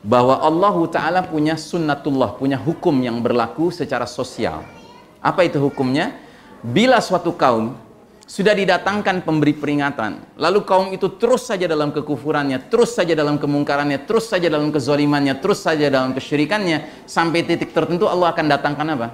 [0.00, 4.64] bahwa Allah Ta'ala punya sunnatullah, punya hukum yang berlaku secara sosial.
[5.20, 6.16] Apa itu hukumnya?
[6.64, 7.76] Bila suatu kaum
[8.24, 14.06] sudah didatangkan pemberi peringatan, lalu kaum itu terus saja dalam kekufurannya, terus saja dalam kemungkarannya,
[14.06, 19.08] terus saja dalam kezolimannya, terus saja dalam kesyirikannya, sampai titik tertentu Allah akan datangkan apa?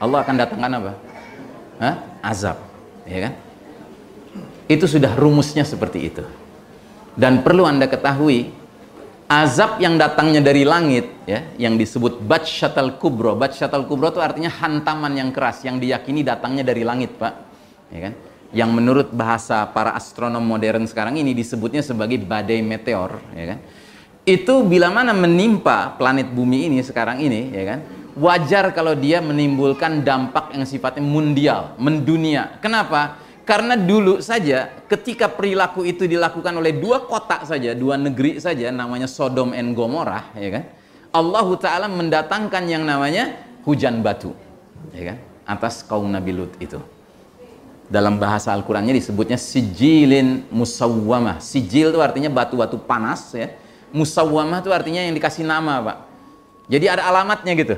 [0.00, 0.92] Allah akan datangkan apa?
[1.82, 1.94] Hah?
[2.24, 2.56] Azab,
[3.04, 3.32] ya kan?
[4.70, 6.24] Itu sudah rumusnya seperti itu.
[7.18, 8.63] Dan perlu Anda ketahui,
[9.42, 13.34] azab yang datangnya dari langit ya yang disebut batsyatal kubro.
[13.34, 17.34] Batsyatal kubro itu artinya hantaman yang keras yang diyakini datangnya dari langit pak.
[17.90, 18.14] Ya kan?
[18.54, 23.58] Yang menurut bahasa para astronom modern sekarang ini disebutnya sebagai badai meteor ya kan?
[24.22, 27.80] Itu bila mana menimpa planet bumi ini sekarang ini ya kan?
[28.14, 32.62] Wajar kalau dia menimbulkan dampak yang sifatnya mundial mendunia.
[32.62, 38.72] Kenapa karena dulu saja ketika perilaku itu dilakukan oleh dua kota saja, dua negeri saja
[38.72, 40.64] namanya Sodom and Gomorrah, ya kan?
[41.12, 43.36] Allah taala mendatangkan yang namanya
[43.68, 44.32] hujan batu,
[44.96, 45.16] ya kan?
[45.44, 46.80] Atas kaum Nabi Lut itu.
[47.84, 51.36] Dalam bahasa Al-Qur'annya disebutnya sijilin musawwamah.
[51.44, 53.52] Sijil itu artinya batu-batu panas ya.
[53.92, 55.98] Musawwamah itu artinya yang dikasih nama, Pak.
[56.72, 57.76] Jadi ada alamatnya gitu.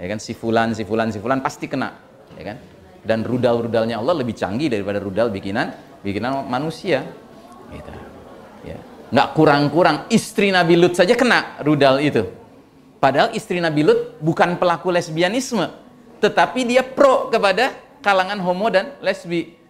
[0.00, 1.92] Ya kan si fulan, si fulan, si fulan pasti kena,
[2.40, 2.56] ya kan?
[3.04, 7.04] Dan rudal-rudalnya Allah lebih canggih daripada rudal bikinan bikinan manusia
[7.70, 7.92] gitu.
[8.64, 8.76] ya
[9.12, 12.24] nggak kurang-kurang istri Nabi Lut saja kena rudal itu
[12.98, 15.68] padahal istri Nabi Lut bukan pelaku lesbianisme
[16.18, 19.64] tetapi dia pro kepada kalangan homo dan lesbi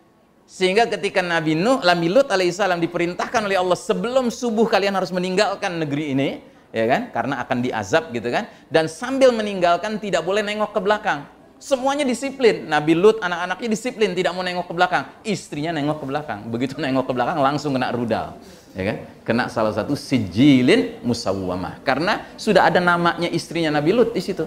[0.45, 5.81] sehingga ketika Nabi Nuh, Nabi Lut alaihissalam diperintahkan oleh Allah sebelum subuh kalian harus meninggalkan
[5.81, 6.29] negeri ini,
[6.69, 7.09] ya kan?
[7.09, 8.45] Karena akan diazab gitu kan.
[8.69, 11.25] Dan sambil meninggalkan tidak boleh nengok ke belakang.
[11.65, 12.69] Semuanya disiplin.
[12.69, 15.05] Nabi Lut anak-anaknya disiplin, tidak mau nengok ke belakang.
[15.25, 16.45] Istrinya nengok ke belakang.
[16.53, 18.37] Begitu nengok ke belakang langsung kena rudal.
[18.77, 18.97] Ya kan?
[19.25, 21.81] Kena salah satu sijilin musawwamah.
[21.81, 24.45] Karena sudah ada namanya istrinya Nabi Lut di situ.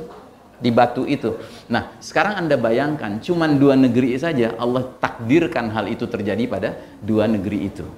[0.61, 1.41] Di batu itu.
[1.65, 7.25] Nah, sekarang Anda bayangkan, cuman dua negeri saja Allah takdirkan hal itu terjadi pada dua
[7.25, 7.89] negeri itu.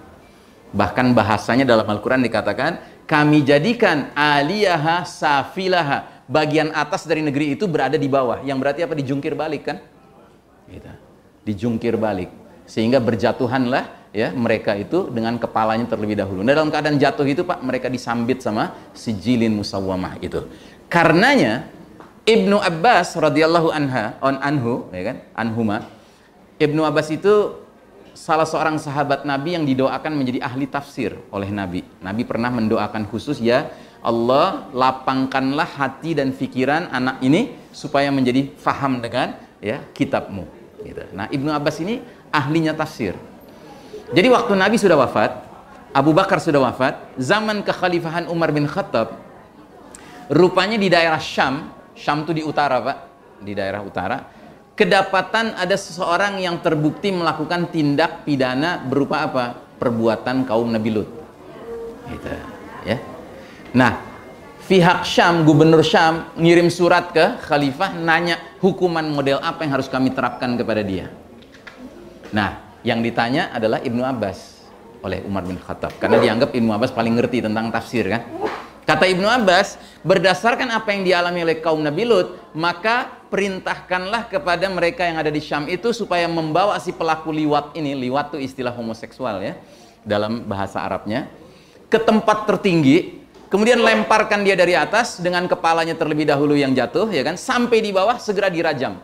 [0.71, 7.97] Bahkan bahasanya dalam Al-Quran dikatakan, kami jadikan aliyaha safilaha bagian atas dari negeri itu berada
[7.97, 8.45] di bawah.
[8.45, 8.93] Yang berarti apa?
[8.93, 9.81] Dijungkir balik kan?
[10.69, 10.91] Gitu.
[11.49, 12.29] Dijungkir balik.
[12.69, 16.45] Sehingga berjatuhanlah ya mereka itu dengan kepalanya terlebih dahulu.
[16.45, 20.45] Nah, dalam keadaan jatuh itu Pak, mereka disambit sama si jilin musawwamah itu.
[20.85, 21.65] Karenanya
[22.29, 25.17] Ibnu Abbas radhiyallahu anha on anhu ya kan?
[25.33, 25.89] Anhuma.
[26.61, 27.57] Ibnu Abbas itu
[28.13, 31.81] salah seorang sahabat Nabi yang didoakan menjadi ahli tafsir oleh Nabi.
[32.05, 39.03] Nabi pernah mendoakan khusus ya Allah lapangkanlah hati dan pikiran anak ini supaya menjadi faham
[39.03, 40.47] dengan ya kitabmu.
[40.79, 41.03] Gitu.
[41.11, 41.99] Nah Ibnu Abbas ini
[42.31, 43.15] ahlinya tafsir.
[44.09, 45.31] Jadi waktu Nabi sudah wafat,
[45.91, 49.19] Abu Bakar sudah wafat, zaman kekhalifahan Umar bin Khattab,
[50.31, 52.97] rupanya di daerah Syam, Syam itu di utara pak,
[53.43, 54.17] di daerah utara,
[54.73, 59.45] kedapatan ada seseorang yang terbukti melakukan tindak pidana berupa apa?
[59.77, 61.09] Perbuatan kaum Nabi Lut.
[62.09, 62.33] Gitu.
[62.87, 62.97] Ya
[63.69, 64.01] Nah,
[64.65, 70.09] pihak Syam, gubernur Syam ngirim surat ke khalifah nanya hukuman model apa yang harus kami
[70.09, 71.13] terapkan kepada dia.
[72.33, 74.61] Nah, yang ditanya adalah Ibnu Abbas
[74.99, 78.25] oleh Umar bin Khattab karena dianggap Ibnu Abbas paling ngerti tentang tafsir kan.
[78.89, 85.05] Kata Ibnu Abbas, berdasarkan apa yang dialami oleh kaum Nabi Lut, maka perintahkanlah kepada mereka
[85.05, 89.45] yang ada di Syam itu supaya membawa si pelaku liwat ini, liwat itu istilah homoseksual
[89.45, 89.53] ya,
[90.01, 91.29] dalam bahasa Arabnya,
[91.85, 93.18] ke tempat tertinggi
[93.49, 97.35] kemudian lemparkan dia dari atas dengan kepalanya terlebih dahulu yang jatuh ya kan?
[97.35, 98.95] Sampai di bawah segera dirajam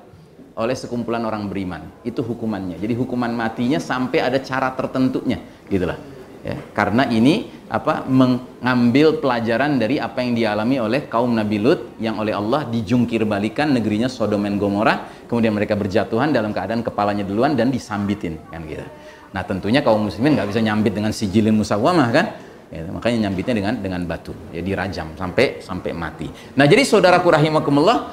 [0.55, 1.89] oleh sekumpulan orang beriman.
[2.07, 2.79] Itu hukumannya.
[2.79, 5.97] Jadi hukuman matinya sampai ada cara tertentunya gitulah
[6.45, 12.21] ya karena ini apa mengambil pelajaran dari apa yang dialami oleh kaum Nabi Lut yang
[12.21, 15.09] oleh Allah dijungkir balikan negerinya Sodom dan Gomora.
[15.25, 18.85] Kemudian mereka berjatuhan dalam keadaan kepalanya duluan dan disambitin kan gitu.
[19.33, 22.25] Nah tentunya kaum muslimin nggak bisa nyambit dengan sijilin musawamah kan
[22.75, 26.27] Ya, makanya nyambitnya dengan dengan batu, ya dirajam sampai sampai mati.
[26.59, 28.11] Nah, jadi saudaraku rahimakumullah,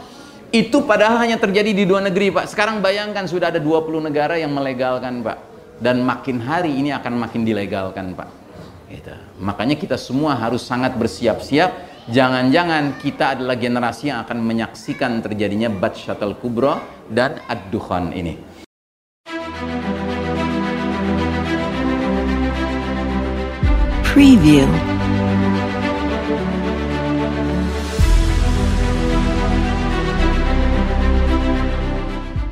[0.55, 2.47] itu padahal hanya terjadi di dua negeri, Pak.
[2.47, 5.39] Sekarang bayangkan sudah ada 20 negara yang melegalkan, Pak.
[5.83, 8.29] Dan makin hari ini akan makin dilegalkan, Pak.
[8.87, 9.11] Gitu.
[9.43, 11.91] Makanya kita semua harus sangat bersiap-siap.
[12.13, 16.79] Jangan-jangan kita adalah generasi yang akan menyaksikan terjadinya Batshatul Kubro
[17.11, 18.52] dan Ad-Dukhan ini.
[24.13, 24.92] Preview